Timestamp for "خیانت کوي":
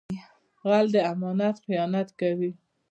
1.65-2.51